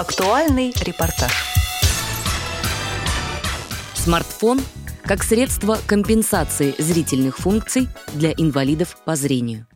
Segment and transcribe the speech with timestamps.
[0.00, 1.30] Актуальный репортаж.
[3.92, 4.58] Смартфон
[5.02, 9.66] как средство компенсации зрительных функций для инвалидов по зрению.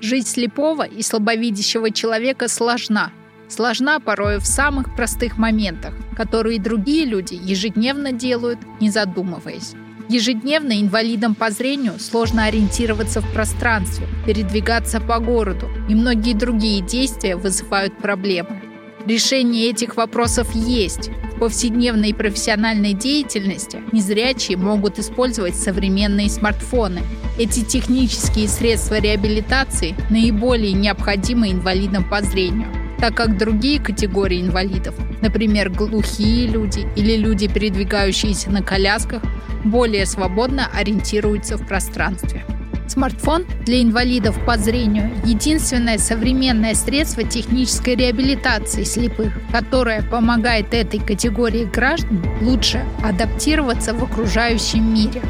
[0.00, 3.12] Жизнь слепого и слабовидящего человека сложна.
[3.48, 9.74] Сложна порой в самых простых моментах, которые другие люди ежедневно делают, не задумываясь.
[10.08, 17.36] Ежедневно инвалидам по зрению сложно ориентироваться в пространстве, передвигаться по городу, и многие другие действия
[17.36, 18.59] вызывают проблемы.
[19.06, 21.10] Решение этих вопросов есть.
[21.34, 27.00] В повседневной и профессиональной деятельности незрячие могут использовать современные смартфоны.
[27.38, 32.68] Эти технические средства реабилитации наиболее необходимы инвалидам по зрению,
[32.98, 39.22] так как другие категории инвалидов, например, глухие люди или люди, передвигающиеся на колясках,
[39.64, 42.44] более свободно ориентируются в пространстве.
[42.90, 51.66] Смартфон для инвалидов по зрению– единственное современное средство технической реабилитации слепых, которое помогает этой категории
[51.66, 55.22] граждан лучше адаптироваться в окружающем мире.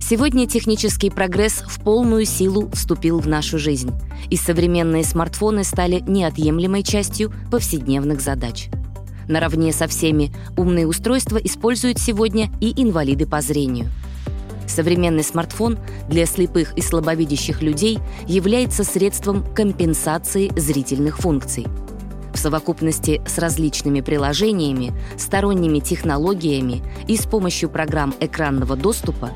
[0.00, 3.92] Сегодня технический прогресс в полную силу вступил в нашу жизнь,
[4.30, 8.70] и современные смартфоны стали неотъемлемой частью повседневных задач.
[9.28, 13.88] Наравне со всеми умные устройства используют сегодня и инвалиды по зрению.
[14.68, 21.66] Современный смартфон для слепых и слабовидящих людей является средством компенсации зрительных функций.
[22.34, 29.30] В совокупности с различными приложениями, сторонними технологиями и с помощью программ экранного доступа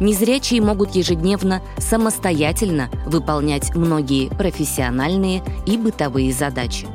[0.00, 6.86] незрячие могут ежедневно самостоятельно выполнять многие профессиональные и бытовые задачи.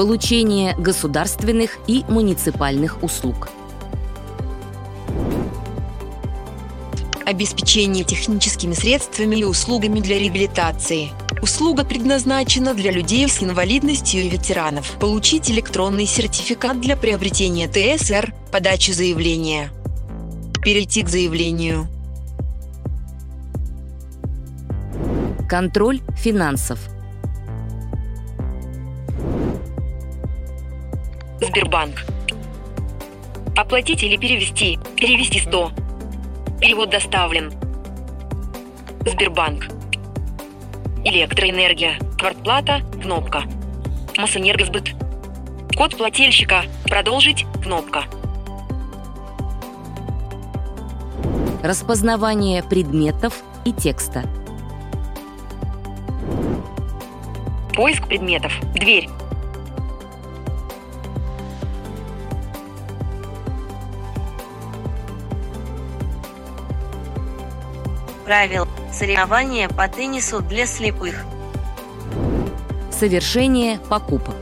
[0.00, 3.50] Получение государственных и муниципальных услуг.
[7.26, 11.10] Обеспечение техническими средствами и услугами для реабилитации.
[11.42, 14.90] Услуга предназначена для людей с инвалидностью и ветеранов.
[14.98, 19.68] Получить электронный сертификат для приобретения ТСР, подачи заявления.
[20.64, 21.88] Перейти к заявлению.
[25.46, 26.78] Контроль финансов–
[31.50, 32.04] Сбербанк.
[33.56, 34.78] Оплатить или перевести.
[34.96, 35.72] Перевести 100.
[36.60, 37.52] Перевод доставлен.
[39.04, 39.64] Сбербанк.
[41.04, 41.98] Электроэнергия.
[42.16, 42.82] Квартплата.
[43.02, 43.42] Кнопка.
[44.16, 44.92] Мосэнергосбыт.
[45.76, 46.62] Код плательщика.
[46.84, 47.44] Продолжить.
[47.64, 48.04] Кнопка.
[51.64, 54.22] Распознавание предметов и текста.
[57.74, 58.52] Поиск предметов.
[58.72, 59.08] Дверь.
[68.30, 71.24] Правил соревнования по теннису для слепых.
[72.92, 74.36] Совершение покупок.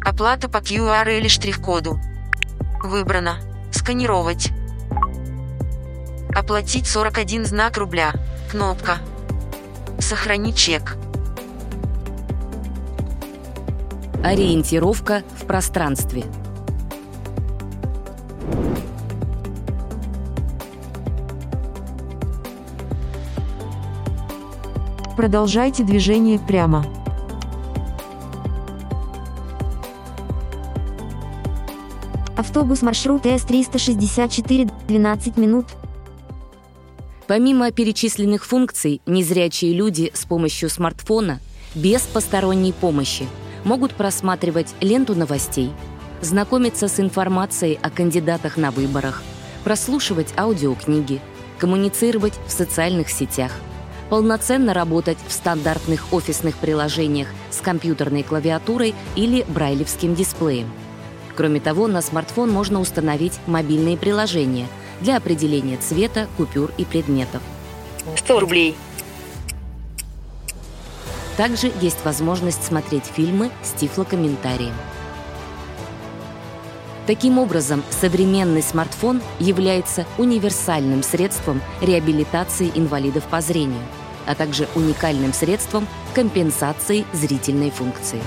[0.00, 1.98] Оплата по QR или штрих-коду.
[2.84, 3.38] Выбрано.
[3.72, 4.50] Сканировать.
[6.36, 8.12] Оплатить 41 знак рубля.
[8.48, 8.98] Кнопка.
[9.98, 10.96] Сохранить чек.
[14.24, 16.24] Ориентировка в пространстве.
[25.14, 26.86] Продолжайте движение прямо.
[32.34, 35.66] Автобус маршрут С-364, 12 минут.
[37.26, 41.40] Помимо перечисленных функций, незрячие люди с помощью смартфона
[41.74, 43.26] без посторонней помощи–
[43.64, 45.72] могут просматривать ленту новостей,
[46.20, 49.22] знакомиться с информацией о кандидатах на выборах,
[49.64, 51.20] прослушивать аудиокниги,
[51.58, 53.52] коммуницировать в социальных сетях,
[54.10, 60.70] полноценно работать в стандартных офисных приложениях с компьютерной клавиатурой или брайлевским дисплеем.
[61.36, 64.66] Кроме того, на смартфон можно установить мобильные приложения
[65.00, 67.42] для определения цвета, купюр и предметов.
[68.16, 68.76] 100 рублей.
[71.36, 74.74] Также есть возможность смотреть фильмы с тифлокомментарием.
[77.06, 83.82] Таким образом, современный смартфон является универсальным средством реабилитации инвалидов по зрению,
[84.26, 88.22] а также уникальным средством компенсации зрительной функции.